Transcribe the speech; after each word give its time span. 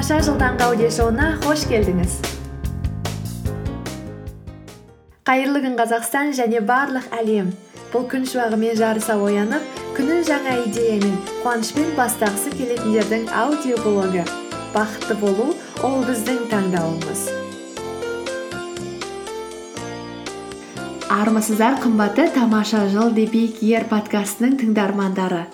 тамаша 0.00 0.24
жыл 0.24 0.38
таңғы 0.40 0.64
аудиошоуына 0.64 1.24
қош 1.42 1.66
келдіңіз 1.68 2.12
қайырлы 5.28 5.60
күн 5.60 5.74
қазақстан 5.76 6.32
және 6.38 6.62
барлық 6.64 7.10
әлем. 7.18 7.50
Бұл 7.92 8.06
күн 8.08 8.24
шуағымен 8.30 8.78
жарыса 8.80 9.18
оянып 9.20 9.76
күнін 9.98 10.24
жаңа 10.24 10.56
идеямен 10.62 11.20
қуанышпен 11.42 11.92
бастағысы 12.00 12.54
келетіндердің 12.54 13.28
аудиоблогы 13.42 14.24
бақытты 14.72 15.20
болу 15.20 15.50
ол 15.84 16.00
біздің 16.08 16.48
таңдауымыз. 16.48 17.28
Армысыздар 21.20 21.76
қымбатты 21.84 22.30
тамаша 22.32 22.86
жыл 22.88 23.12
ер 23.20 23.84
подкастының 23.92 24.56
тыңдармандары. 24.64 25.44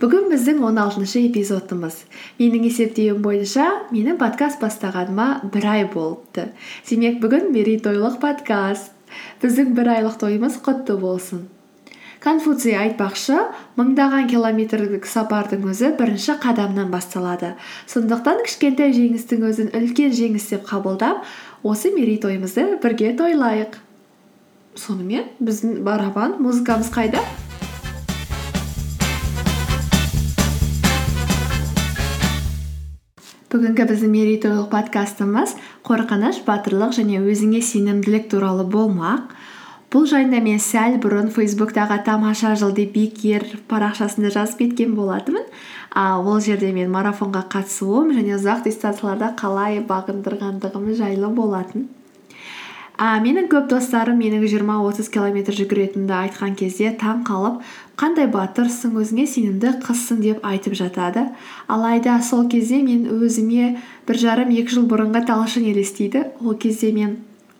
Бүгін 0.00 0.28
біздің 0.28 0.60
он 0.66 0.78
алтыншы 0.80 1.22
эпизодымыз. 1.30 2.02
Менің 2.36 2.66
есептеуім 2.68 3.22
бойынша 3.24 3.66
менің 3.88 4.18
подкаст 4.20 4.60
бастағаныма 4.60 5.48
бір 5.52 5.68
ай 5.72 5.84
болыпты. 5.88 6.50
Демек 6.88 7.20
бүгін 7.22 7.48
мерейтойлық 7.54 8.18
подкаст. 8.20 8.92
Біздің 9.40 9.72
бір 9.78 9.92
айлық 9.94 10.18
тойымыз 10.20 10.58
құтты 10.66 10.98
болсын. 11.00 11.46
Конфуций 12.20 12.74
айтпақшы 12.76 13.38
мыңдаған 13.78 14.28
километрлік 14.28 15.08
сапардың 15.08 15.64
өзі 15.70 15.92
бірінші 15.96 16.36
қадамнан 16.42 16.90
басталады. 16.92 17.54
Сондықтан 17.88 18.42
кішкентай 18.44 18.92
жеңістің 18.96 19.48
өзін 19.48 19.72
үлкен 19.76 20.12
жеңіс 20.16 20.50
деп 20.50 20.68
қабылдап 20.68 21.24
осы 21.62 21.94
мерейтойымызды 21.94 22.80
бірге 22.82 23.14
тойлайық. 23.16 23.80
Сонымен 24.76 25.30
біздің 25.40 25.82
барабан 25.86 26.40
музыкамыз 26.42 26.90
қайда? 26.92 27.22
Бүгінгі 33.52 33.84
біздің 33.86 34.10
мерейтойлық 34.10 34.70
подкастымыз 34.72 35.52
қорқыныш 35.86 36.40
батырлық 36.48 36.96
және 36.96 37.20
өзіңе 37.22 37.60
сенімділік 37.62 38.26
туралы 38.32 38.64
болмақ 38.66 39.36
бұл 39.94 40.08
жайында 40.10 40.40
мен 40.42 40.58
сәл 40.58 40.96
бұрын 41.02 41.28
фейсбуктағы 41.30 42.00
тамаша 42.08 42.56
жыл 42.58 42.72
деп 42.74 42.96
парақшасында 43.70 44.32
жазып 44.34 44.64
кеткен 44.64 44.96
болатынмын. 44.98 45.46
А 45.94 46.18
ол 46.18 46.40
жерде 46.40 46.72
мен 46.74 46.90
марафонға 46.90 47.44
қатысуым 47.52 48.10
және 48.18 48.34
ұзақ 48.34 48.64
дистанцияларда 48.66 49.30
қалай 49.38 49.78
бағындырғандығым 49.86 50.90
жайлы 50.98 51.30
болатын. 51.30 51.86
А 52.96 53.16
менің 53.20 53.50
көп 53.52 53.68
достарым 53.68 54.16
менің 54.20 54.46
жиырма 54.48 54.78
отыз 54.88 55.10
километр 55.12 55.56
жүгіретінімді 55.56 56.14
айтқан 56.16 56.54
кезде 56.56 56.94
таң 57.00 57.22
қалып 57.28 57.60
қандай 58.00 58.28
батырсың 58.32 58.96
өзіңе 59.02 59.26
сенімді 59.28 59.74
қызсың 59.84 60.22
деп 60.24 60.44
айтып 60.46 60.76
жатады. 60.78 61.26
Алайда 61.68 62.18
сол 62.22 62.48
кезде 62.48 62.82
мен 62.82 63.04
өзіме 63.12 63.76
бір 64.08 64.20
жарым 64.24 64.52
екі 64.56 64.78
жыл 64.78 64.88
бұрынғы 64.88 65.26
талшын 65.28 65.68
елестейді. 65.72 66.24
Ол 66.40 66.56
кезде 66.56 66.92
мен 66.92 67.18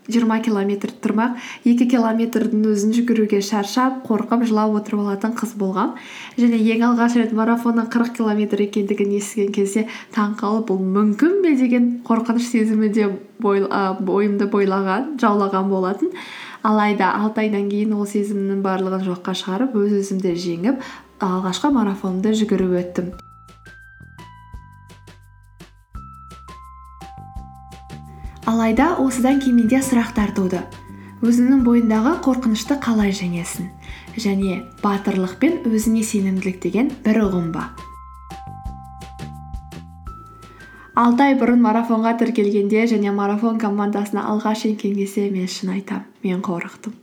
жиырма 0.09 0.39
километр 0.45 0.93
тұрмақ. 1.03 1.37
Екі 1.67 1.89
километрдің 1.91 2.65
өзін 2.71 2.95
жүгіруге 2.97 3.43
шаршап 3.43 4.05
қорқып 4.07 4.47
жылап 4.49 4.77
отырып 4.81 5.05
алатын 5.05 5.35
қыз 5.39 5.57
болғам. 5.59 5.95
Және 6.39 6.61
ең 6.75 6.87
алғаш 6.91 7.19
рет 7.19 7.35
марафонның 7.37 7.91
қырық 7.93 8.15
километр 8.21 8.62
екендігін 8.67 9.17
естіген 9.19 9.53
кезде 9.57 9.87
таң 10.15 10.39
қалып 10.41 10.71
бұл 10.71 10.81
мүмкін 10.81 11.43
бе? 11.43 11.57
деген 11.57 12.01
қорқыныш 12.07 12.51
сезімі 12.53 12.91
де 12.93 13.09
бойымды 13.41 14.49
бойлаған 14.53 15.17
жаулаған 15.21 15.71
болатын. 15.71 16.12
Алайда 16.62 17.12
алты 17.21 17.47
айдан 17.47 17.69
кейін 17.71 17.95
ол 17.97 18.07
сезімнің 18.11 18.62
барлығын 18.65 19.07
жоққа 19.07 19.37
шығарып 19.43 19.77
өз 19.83 20.01
өзімді 20.01 20.34
жеңіп 20.47 20.83
алғашқы 21.23 21.73
марафонымды 21.77 22.34
жүгіріп 22.43 22.77
өттім. 22.83 23.15
Алайда 28.57 28.95
осыдан 28.97 29.37
кейін 29.37 29.59
менде 29.59 29.83
сұрақтар 29.85 30.31
туды. 30.33 30.62
Өзіңнің 31.21 31.61
бойындағы 31.67 32.15
қорқынышты 32.25 32.78
қалай 32.81 33.12
жеңесің? 33.12 33.67
Және 34.17 34.62
батырлық 34.81 35.34
пен 35.43 35.59
өзіңе 35.69 36.00
сенімділік 36.09 36.62
деген 36.62 36.89
бір 37.05 37.21
ұғым 37.27 37.50
ба? 37.53 37.67
Алты 40.97 41.27
ай 41.27 41.37
бұрын 41.37 41.61
марафонға 41.61 42.15
тіркелгенде 42.22 42.87
және 42.89 43.12
марафон 43.12 43.61
командасына 43.61 44.25
алғаш 44.33 44.65
енген 44.71 44.97
кезде 44.97 45.28
мен 45.28 45.53
шын 45.53 45.75
айтамын 45.77 46.09
мен 46.25 46.41
қорықтым. 46.41 46.97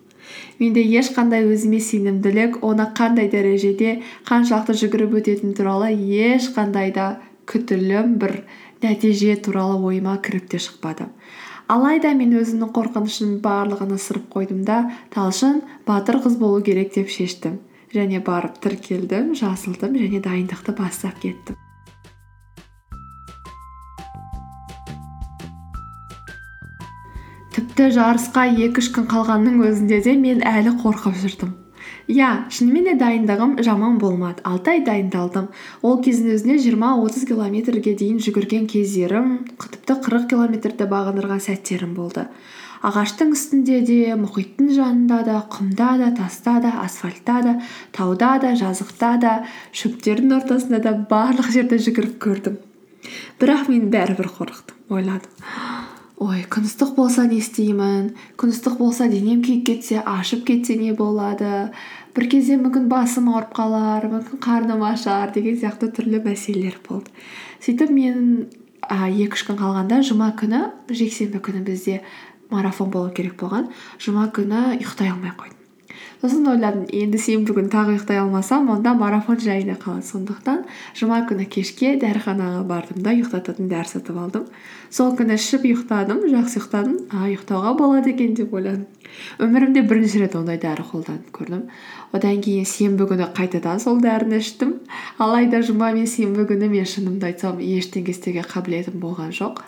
Менде 0.57 0.81
ешқандай 0.81 1.45
өзіме 1.45 1.83
сенімділік 1.85 2.63
оны 2.65 2.89
қандай 2.97 3.29
дәрежеде 3.29 3.99
қаншалықты 4.25 4.73
жүгіріп 4.81 5.19
өтетіні 5.21 5.53
туралы 5.53 5.93
ешқандай 5.93 6.89
да 6.97 7.19
күтілім 7.45 8.17
бір 8.17 8.39
нәтиже 8.83 9.35
туралы 9.41 9.79
ойыма 9.89 10.17
кіріп 10.23 10.51
те 10.51 10.59
шықпады. 10.61 11.07
Алайда 11.71 12.11
мен 12.13 12.35
өзімнің 12.35 12.73
қорқынышымның 12.75 13.39
барлығын 13.43 13.95
ысырып 13.95 14.27
қойдым 14.35 14.65
да 14.67 14.81
талшын 15.15 15.61
батыр 15.87 16.19
қыз 16.25 16.35
болу 16.37 16.59
керек 16.61 16.91
деп 16.95 17.09
шештім. 17.09 17.61
Және 17.93 18.19
барып 18.25 18.59
тіркелдім 18.59 19.31
жазылдым 19.39 19.95
және 19.95 20.19
дайындықты 20.25 20.75
бастап 20.75 21.19
кеттім. 21.23 21.55
Тіпті 27.53 27.91
жарысқа 27.95 28.47
екі 28.51 28.81
үш 28.81 28.91
күн 28.95 29.05
қалғанның 29.09 29.61
өзінде 29.69 30.01
де 30.03 30.17
мен 30.19 30.41
әлі 30.41 30.75
қорқып 30.83 31.21
жүрдім. 31.23 31.62
Иә 32.11 32.29
шынымен 32.51 32.89
де 32.89 32.95
дайындығым 32.99 33.55
жаман 33.63 33.99
болмады. 34.01 34.43
Алты 34.43 34.75
ай 34.75 34.81
дайындалдым. 34.85 35.47
Ол 35.81 36.01
кездің 36.03 36.35
өзінде 36.35 36.57
жиырма 36.63 36.95
отыз 36.99 37.27
километрге 37.29 37.93
дейін 37.99 38.19
жүгірген 38.23 38.67
кездерім 38.71 39.37
тіпті 39.59 39.99
қырық 40.03 40.27
километрді 40.33 40.89
бағындырған 40.91 41.39
сәттерім 41.43 41.95
болды. 41.95 42.27
Ағаштың 42.83 43.31
үстінде 43.31 43.79
де 43.87 44.11
мұхиттың 44.19 44.73
жанында 44.75 45.21
да 45.23 45.37
құмда 45.53 45.93
да 46.01 46.09
таста 46.17 46.57
да 46.59 46.73
асфальтта 46.83 47.37
да 47.45 47.53
тауда 47.95 48.33
да 48.43 48.51
жазықта 48.59 49.13
да 49.21 49.37
шөптердің 49.71 50.35
ортасында 50.41 50.81
да 50.83 50.97
барлық 51.09 51.47
жерде 51.55 51.79
жүгіріп 51.79 52.19
көрдім. 52.27 52.59
Бірақ 53.39 53.71
мен 53.71 53.87
бәрібір 53.93 54.27
қорықтым 54.35 54.99
ойладым. 54.99 55.31
Ой 56.23 56.43
күн 56.51 56.67
ыстық 56.67 56.93
болса 56.95 57.25
не 57.27 57.39
істеймін 57.41 58.11
күн 58.39 58.53
ыстық 58.53 58.77
болса 58.79 59.09
денем 59.11 59.41
күйіп 59.43 59.65
кетсе 59.67 60.01
ашып 60.07 60.45
кетсе 60.47 60.77
не 60.79 60.93
болады. 60.95 61.71
бір 62.15 62.27
кезде 62.29 62.57
мүмкін 62.61 62.87
басым 62.87 63.29
ауырып 63.31 63.55
қалар 63.57 64.05
мүмкін 64.11 64.39
қарным 64.39 64.83
ашар 64.85 65.31
деген 65.33 65.57
сияқты 65.57 65.89
түрлі 65.97 66.21
мәселелер 66.23 66.77
болды. 66.87 67.09
Сөйтіп 67.65 67.89
мен 67.89 68.47
а, 68.81 69.09
екі 69.09 69.33
үш 69.33 69.47
күн 69.49 69.57
қалғанда 69.57 70.03
жұма 70.05 70.29
күні 70.37 70.61
жексенбі 70.93 71.41
күні 71.41 71.65
бізде 71.65 72.01
марафон 72.51 72.93
болу 72.93 73.09
керек 73.09 73.35
болған. 73.41 73.67
Жұма 73.97 74.29
күні 74.29 74.77
ұйықтай 74.77 75.09
алмай 75.09 75.33
қойдым. 75.33 75.62
Сосын 76.23 76.45
ойладым 76.47 76.85
енді 76.87 77.19
сенбі 77.19 77.51
күні 77.51 77.67
тағы 77.67 77.97
ұйықтай 77.97 78.21
алмасам 78.21 78.69
онда 78.71 78.93
марафон 78.95 79.41
жайына 79.43 79.73
қалады 79.75 80.05
сондықтан 80.07 80.61
жұма 80.95 81.17
күні 81.27 81.49
кешке 81.51 81.97
дәріханаға 81.99 82.61
бардым 82.69 83.01
да 83.03 83.11
ұйықтататын 83.11 83.67
дәрі 83.67 83.91
сатып 83.91 84.21
алдым. 84.21 84.45
Сол 84.87 85.11
күні 85.19 85.35
ішіп 85.35 85.67
ұйықтадым 85.67 86.23
жақсы 86.31 86.61
ұйықтадым. 86.61 86.95
А 87.11 87.27
ұйықтауға 87.27 87.75
болады 87.75 88.13
екен 88.15 88.37
деп 88.39 88.55
ойладым. 88.55 88.87
Өмірімде 89.43 89.83
бірінші 89.83 90.23
рет 90.23 90.39
ондай 90.39 90.61
дәрі 90.63 90.87
қолданып 90.93 91.27
көрдім. 91.35 91.67
Одан 92.15 92.39
кейін 92.39 92.63
сенбі 92.71 93.09
күні 93.11 93.27
қайтадан 93.35 93.83
сол 93.83 93.99
дәріні 93.99 94.39
іштім. 94.39 94.77
Алайда 95.19 95.59
жұма 95.59 95.91
мен 95.91 96.07
сенбі 96.07 96.47
күні 96.47 96.71
мен 96.71 96.87
шынымды 96.87 97.33
айтсам 97.33 97.59
ештеңе 97.59 98.15
істеуге 98.15 98.47
қабілетім 98.47 99.03
болған 99.03 99.35
жоқ. 99.35 99.59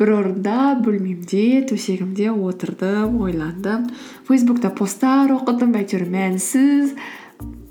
Бір 0.00 0.14
орында 0.16 0.58
бөлмемде 0.80 1.60
төсегімде 1.68 2.30
отырдым 2.32 3.18
ойландым 3.26 3.82
фейсбукта 4.28 4.70
посттар 4.78 5.34
оқыдым 5.34 5.74
әйтеуір 5.76 6.06
мәнсіз 6.14 6.94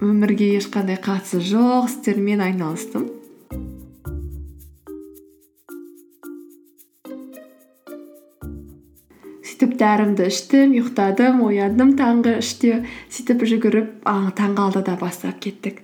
өмірге 0.06 0.52
ешқандай 0.60 1.00
қатысы 1.02 1.42
жоқ 1.50 1.90
істермен 1.90 2.44
айналыстым 2.46 3.10
сөйтіп 9.50 9.76
дәрімді 9.82 10.30
іштім 10.30 10.78
ұйықтадым 10.78 11.44
ояндым 11.50 11.98
таңғы 11.98 12.38
үште 12.46 12.78
сөйтіп 13.10 13.46
жүгіріп 13.56 13.92
таңғы 14.38 14.68
алтыда 14.70 15.00
бастап 15.02 15.42
кеттік 15.42 15.82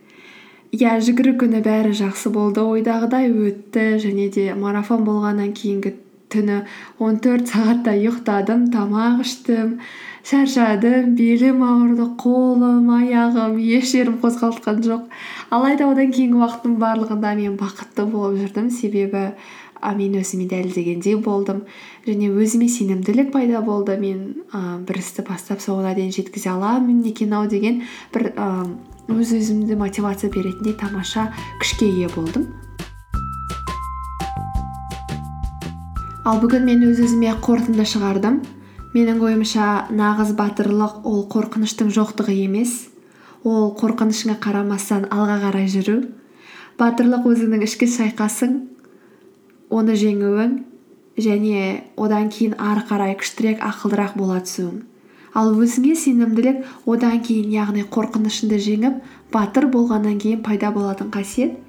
иә 0.77 0.95
жүгіру 1.09 1.39
күні 1.41 1.65
бәрі 1.65 1.98
жақсы 1.98 2.30
болды 2.30 2.62
ойдағыдай 2.62 3.33
өтті 3.33 3.95
және 4.06 4.30
де 4.38 4.51
марафон 4.53 5.06
болғаннан 5.07 5.53
кейінгі 5.57 6.05
түні 6.33 6.62
он 7.04 7.19
төрт 7.24 7.50
сағаттай 7.51 8.01
ұйықтадым 8.04 8.69
тамақ 8.74 9.22
іштім 9.25 9.77
шаршадым 10.25 11.13
белім 11.18 11.62
ауырды 11.66 12.07
қолым 12.22 12.89
аяғым 12.95 13.60
еш 13.62 13.92
жерім 13.92 14.18
қозғалтқан 14.24 14.81
жоқ. 14.86 15.04
Алайда 15.54 15.92
одан 15.92 16.10
кейінгі 16.16 16.42
уақыттың 16.42 16.80
барлығында 16.81 17.36
мен 17.38 17.60
бақытты 17.60 18.07
болып 18.10 18.42
жүрдім. 18.42 18.72
Себебі 18.74 19.27
а, 19.81 19.94
мен 19.94 20.18
өзіме 20.18 20.50
дәлелдегендей 20.50 21.19
болдым. 21.22 21.62
Және 22.10 22.31
өзіме 22.33 22.72
сенімділік 22.74 23.31
пайда 23.36 23.62
болды. 23.62 24.00
Мен 24.01 24.48
ә, 24.50 24.81
бір 24.81 25.01
істі 25.04 25.27
бастап 25.30 25.62
соңына 25.62 25.94
дейін 25.94 26.13
жеткізе 26.16 26.56
аламын 26.56 27.06
екен 27.06 27.38
ау 27.38 27.45
деген 27.45 27.83
бір 28.16 28.31
өз 29.13 29.38
өзімді 29.38 29.77
мотивация 29.77 30.33
беретіндей 30.33 30.74
тамаша 30.74 31.30
күшке 31.62 31.86
ие 31.86 32.10
болдым. 32.18 32.50
Ал 36.25 36.39
бүгін 36.42 36.63
мен 36.66 36.81
өз 36.88 37.00
өзіме 37.06 37.36
қорытынды 37.45 37.83
шығардым. 37.86 38.39
Менің 38.95 39.19
ойымша 39.22 39.66
нағыз 39.94 40.31
батырлық 40.39 41.04
ол 41.06 41.19
қорқыныштың 41.30 41.92
жоқтығы 41.94 42.33
емес. 42.48 42.88
Ол 43.45 43.69
қорқынышыңа 43.77 44.39
қарамастан 44.42 45.06
алға 45.13 45.38
қарай 45.44 45.69
жүру. 45.69 46.00
Батырлық 46.80 47.27
өзіңнің 47.30 47.68
ішкі 47.68 47.86
шайқасың 47.94 48.57
оны 49.69 49.94
жеңуің 50.01 50.57
және 51.22 51.83
одан 51.95 52.31
кейін 52.33 52.57
ары 52.57 52.81
қарай 52.89 53.13
күштірек 53.22 53.62
ақылдырақ 53.62 54.18
бола 54.18 54.42
түсуің. 54.42 54.81
Ал 55.36 55.54
өзіңе 55.54 55.94
сенімділік 56.00 56.66
одан 56.89 57.22
кейін 57.22 57.54
яғни 57.54 57.86
қорқынышыңды 57.86 58.57
жеңіп 58.66 58.98
батыр 59.36 59.69
болғаннан 59.69 60.18
кейін 60.18 60.42
пайда 60.42 60.72
болатын 60.74 61.13
қасиет 61.13 61.60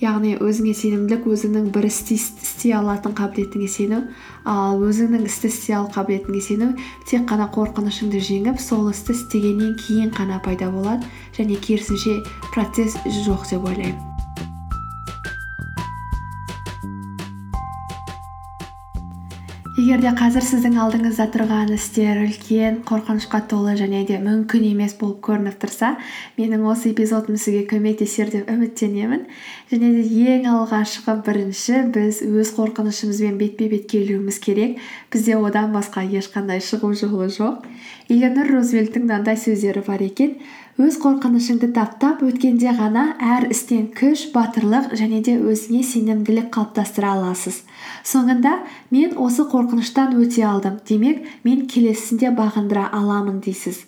яғни 0.00 0.34
өзіңе 0.40 0.72
сенімділік 0.76 1.26
өзіңнің 1.28 1.70
бір 1.74 1.86
істі 1.90 2.16
істей 2.16 2.74
алатын 2.76 3.14
қабілетіңе 3.16 3.68
сену. 3.68 4.02
Ал 4.48 4.80
өзіңнің 4.80 5.26
істі 5.28 5.52
істей 5.52 5.76
алу 5.76 5.92
қабілетіңе 5.94 6.42
сену 6.44 6.70
тек 7.08 7.28
қана 7.30 7.50
қорқынышыңды 7.54 8.22
жеңіп 8.24 8.60
сол 8.60 8.90
істі 8.94 9.16
істегеннен 9.16 9.76
кейін 9.86 10.14
ғана 10.16 10.40
пайда 10.44 10.72
болады. 10.72 11.04
Және 11.36 11.60
керісінше 11.60 12.22
процесс 12.54 12.96
жоқ 13.06 13.50
деп 13.52 13.68
ойлаймын. 13.68 14.09
Егер 19.90 20.04
де 20.04 20.10
қазір 20.14 20.44
сіздің 20.46 20.76
алдыңызда 20.78 21.24
тұрған 21.34 21.72
істер 21.74 22.20
үлкен 22.22 22.76
қорқынышқа 22.86 23.40
толы 23.50 23.72
және 23.74 24.04
де 24.06 24.20
мүмкін 24.22 24.68
емес 24.68 24.92
болып 25.00 25.18
көрініп 25.26 25.56
тұрса 25.64 25.96
менің 26.36 26.62
осы 26.70 26.92
эпизодым 26.92 27.34
сізге 27.34 27.64
көмектесер 27.72 28.30
деп 28.30 28.52
үміттенемін. 28.52 29.24
Және 29.72 29.90
де 29.96 30.04
ең 30.36 30.46
алғашқы 30.52 31.16
бірінші 31.26 31.82
біз 31.96 32.22
өз 32.22 32.54
қорқынышымызбен 32.60 33.34
бетпе 33.42 33.66
бет 33.72 33.90
келуіміз 33.90 34.38
керек. 34.38 34.78
Бізде 35.10 35.34
одан 35.42 35.74
басқа 35.74 36.06
ешқандай 36.06 36.62
шығу 36.62 36.94
жолы 36.94 37.26
жоқ. 37.26 37.66
Эленор 38.06 38.46
рузвельттің 38.46 39.08
мынандай 39.08 39.42
сөздері 39.42 39.82
бар 39.90 40.06
екен 40.06 40.38
өз 40.78 40.96
қорқынышыңды 41.02 41.72
таптап 41.74 42.22
өткенде 42.22 42.70
ғана 42.78 43.02
әр 43.20 43.48
істен 43.50 43.88
күш 43.96 44.28
батырлық 44.34 44.94
және 44.96 45.18
де 45.26 45.34
өзіңе 45.36 45.82
сенімділік 45.84 46.48
қалыптастыра 46.54 47.14
аласыз. 47.16 47.62
Соңында 48.06 48.54
мен 48.94 49.16
осы 49.18 49.44
қорқыныштан 49.50 50.14
өте 50.22 50.46
алдым. 50.46 50.78
Демек 50.86 51.26
мен 51.44 51.66
келесісінде 51.66 52.30
бағындыра 52.38 52.86
аламын 52.96 53.42
дейсіз. 53.44 53.84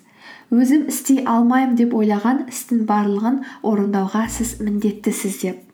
Өзім 0.53 0.87
істей 0.91 1.23
алмаймын 1.25 1.77
деп 1.79 1.95
ойлаған 1.97 2.47
істің 2.51 2.83
барлығын 2.89 3.43
орындауға 3.63 4.27
сіз 4.29 4.59
міндеттісіз 4.61 5.39
деп. 5.41 5.72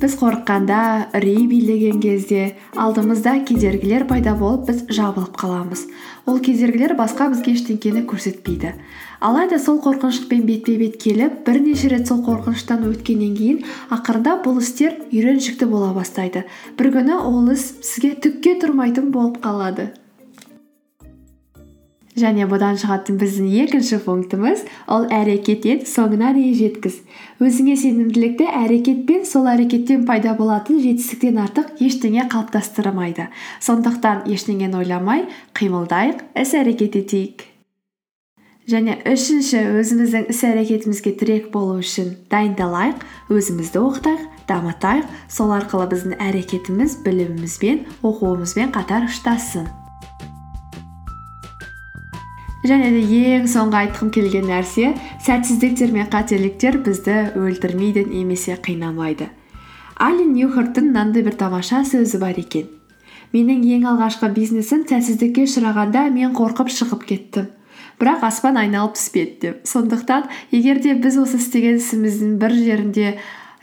Біз 0.00 0.14
қорыққанда 0.20 0.78
үрей 1.16 1.46
билеген 1.48 2.00
кезде 2.00 2.56
алдымызда 2.76 3.38
кедергілер 3.48 4.04
пайда 4.06 4.34
болып 4.36 4.66
біз 4.68 4.84
жабылып 4.92 5.36
қаламыз. 5.40 5.86
Ол 6.26 6.38
кедергілер 6.44 6.96
басқа 6.98 7.30
бізге 7.32 7.54
ештеңкені 7.56 8.04
көрсетпейді. 8.10 8.74
Алайда 9.20 9.58
сол 9.58 9.80
қорқыныштықпен 9.80 10.44
бетпе 10.44 10.76
бет 10.76 11.00
келіп 11.00 11.42
бірнеше 11.46 11.88
рет 11.88 12.08
сол 12.08 12.20
қорқыныштан 12.26 12.84
өткеннен 12.92 13.36
кейін 13.36 13.62
ақырындап 13.88 14.44
бұл 14.44 14.60
істер 14.60 14.98
үйреншікті 15.10 15.70
бола 15.70 15.94
бастайды. 15.96 16.44
Бір 16.76 16.92
күні 16.98 17.16
ол 17.16 17.52
іс 17.56 17.70
сізге 17.80 18.16
түкке 18.20 18.58
тұрмайтын 18.60 19.08
болып 19.14 19.40
қалады. 19.40 19.94
Және 22.16 22.46
бұдан 22.48 22.78
шығатын 22.80 23.18
біздің 23.20 23.48
екінші 23.62 23.98
пунктіміз 24.04 24.64
ол 24.92 25.04
әрекет 25.12 25.66
ет 25.68 25.84
соңына 25.90 26.32
дейін 26.36 26.54
жеткіз. 26.56 27.00
Өзіңе 27.44 27.76
сенімділікті 27.82 28.46
әрекетпен 28.62 29.26
сол 29.28 29.48
әрекеттен 29.52 30.06
пайда 30.08 30.32
болатын 30.38 30.80
жетістіктен 30.80 31.36
артық 31.44 31.76
ештеңе 31.84 32.24
қалыптастырмайды. 32.32 33.28
Сондықтан 33.60 34.24
ештеңені 34.32 34.80
ойламай 34.80 35.26
қимылдайық 35.58 36.24
іс 36.40 36.56
әрекет 36.56 36.96
етейік. 37.02 37.46
Және 38.66 38.96
үшінші 39.06 39.60
өзіміздің 39.78 40.30
іс 40.32 40.42
әрекетімізге 40.48 41.12
тірек 41.20 41.52
болу 41.52 41.76
үшін 41.84 42.16
дайындалайық 42.32 43.04
өзімізді 43.30 43.78
оқытайық 43.84 44.26
дамытайық. 44.50 45.06
Сол 45.30 45.54
арқылы 45.54 45.86
біздің 45.94 46.18
әрекетіміз 46.18 47.00
білімімізбен 47.06 47.84
оқуымызбен 48.02 48.74
қатар 48.74 49.06
ұштассын 49.06 49.70
және 52.64 52.92
де 52.94 53.02
ең 53.36 53.48
соңғы 53.50 53.80
айтқым 53.82 54.12
келген 54.14 54.48
нәрсе 54.48 54.94
сәтсіздіктер 55.26 55.92
мен 55.92 56.08
қателіктер 56.12 56.78
бізді 56.86 57.18
өлтірмейді 57.36 58.06
немесе 58.08 58.56
қинамайды. 58.62 59.28
Ален 59.96 60.32
ньюхарттың 60.36 60.90
мынандай 60.90 61.24
бір 61.24 61.36
тамаша 61.40 61.82
сөзі 61.88 62.20
бар 62.20 62.38
екен. 62.40 62.68
Менің 63.32 63.62
ең 63.76 63.86
алғашқы 63.92 64.30
бизнесім 64.34 64.84
сәтсіздікке 64.88 65.46
ұшырағанда 65.48 66.08
мен 66.14 66.34
қорқып 66.36 66.70
шығып 66.72 67.06
кеттім. 67.08 67.48
Бірақ 68.00 68.26
аспан 68.28 68.58
айналып 68.60 68.96
түспеді 68.98 69.38
деп. 69.40 69.62
Сондықтан 69.64 70.28
егер 70.52 70.82
де 70.84 70.94
біз 71.00 71.16
осы 71.22 71.40
істеген 71.40 71.80
ісіміздің 71.80 72.36
бір 72.42 72.54
жерінде 72.56 73.14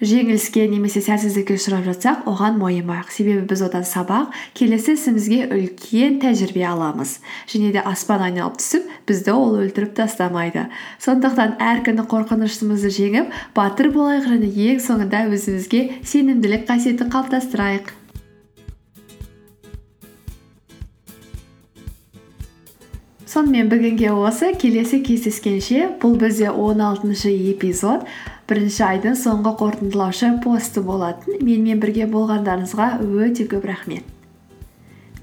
жеңіліске 0.04 0.66
немесе 0.72 1.02
сәтсіздікке 1.04 1.56
ұшырап 1.58 1.86
жатсақ 1.88 2.28
оған 2.30 2.60
мойымайық 2.60 3.10
себебі 3.14 3.46
біз 3.50 3.64
одан 3.68 3.86
сабақ 3.88 4.36
келесі 4.58 4.98
ісімізге 4.98 5.48
үлкен 5.56 6.20
тәжірибе 6.24 6.66
аламыз. 6.68 7.18
Және 7.48 7.72
де 7.76 7.82
аспан 7.82 8.24
айналып 8.28 8.60
түсіп 8.60 8.92
бізді 9.08 9.34
ол 9.34 9.58
өлтіріп 9.64 9.96
тастамайды. 9.98 10.68
Сондықтан 11.04 11.58
әр 11.64 11.84
күні 11.88 12.08
қорқынышымызды 12.12 12.94
жеңіп 13.00 13.34
батыр 13.56 13.94
болайық 13.96 14.30
және 14.36 14.54
ең 14.70 14.84
соңында 14.84 15.26
өзімізге 15.32 15.84
сенімділік 16.04 16.68
қасиетін 16.70 17.12
қалыптастырайық. 17.14 17.94
Сонымен 23.34 23.66
бүгінге 23.66 24.12
осы 24.14 24.52
келесі 24.62 25.00
кездескенше 25.02 25.88
бұл 25.98 26.20
бізде 26.22 26.52
он 26.52 26.84
алтыншы 26.86 27.32
эпизод. 27.50 28.04
Бірінші 28.50 28.84
айдың 28.88 29.20
соңғы 29.20 29.54
қорытындылаушы 29.62 30.32
посты 30.44 30.84
болатын. 30.86 31.40
Менімен 31.42 31.84
бірге 31.84 32.10
болғандарыңызға 32.12 32.90
өте 33.04 33.48
көп 33.52 33.70
рахмет. 33.72 34.13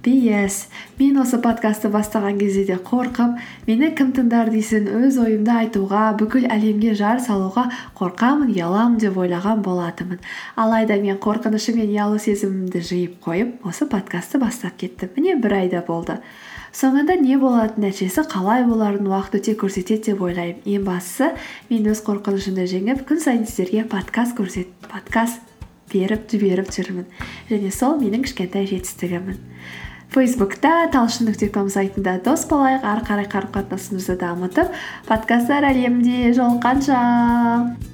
Пс 0.03 0.69
мен 0.99 1.19
осы 1.21 1.39
подкастты 1.45 1.91
бастаған 1.93 2.39
кезде 2.41 2.65
де 2.65 2.77
қорқып 2.81 3.37
мені 3.67 3.91
кім 3.97 4.13
тыңдар 4.17 4.49
дейсің 4.53 4.89
өз 4.97 5.19
ойымды 5.21 5.53
айтуға 5.53 6.05
бүкіл 6.21 6.47
әлемге 6.49 6.95
жар 6.97 7.21
салуға 7.21 7.67
қорқамын 7.99 8.55
ұяламын 8.55 8.97
деп 9.03 9.19
ойлаған 9.21 9.61
болатынмын. 9.67 10.23
Алайда 10.57 10.97
мен 11.03 11.21
қорқынышым 11.21 11.83
мен 11.83 11.93
ұялу 11.93 12.17
сезімімді 12.19 12.81
жиып 12.81 13.21
қойып 13.27 13.69
осы 13.69 13.89
подкастты 13.91 14.41
бастап 14.41 14.79
кеттім. 14.81 15.13
Міне 15.17 15.37
бір 15.37 15.59
айда 15.61 15.85
болды. 15.87 16.17
Соңында 16.73 17.19
не 17.21 17.37
болатын 17.37 17.85
нәтижесі 17.85 18.25
қалай 18.31 18.65
боларын 18.65 19.09
уақыт 19.11 19.41
өте 19.41 19.57
көрсетеді 19.59 20.13
деп 20.13 20.23
ойлаймын. 20.23 20.65
Ең 20.65 20.87
бастысы 20.87 21.33
мен 21.69 21.93
өз 21.93 22.05
қорқынышымды 22.07 22.69
жеңіп 22.71 23.05
күн 23.11 23.21
сайын 23.21 23.47
сіздерге 23.47 23.85
подкаст 23.91 24.39
көрсет 24.39 24.71
подкаст 24.87 25.50
беріп 25.93 26.27
жіберіп 26.31 26.73
жүрмін. 26.75 27.07
Және 27.51 27.71
сол 27.75 27.99
менің 28.01 28.25
кішкентай 28.27 28.67
жетістігімін. 28.71 29.39
Фейсбукта 30.11 30.89
талшын 30.91 31.31
нүкте 31.31 31.51
ком 31.55 31.69
сайтында 31.71 32.17
дос 32.25 32.49
болайық. 32.51 32.83
Ары 32.83 33.07
қарай 33.07 33.31
қарым 33.31 33.53
қатынасымызды 33.55 34.19
дамытып 34.19 34.75
подкасттар 35.07 35.71
әлемінде 35.71 36.35
жолыққанша! 36.35 37.90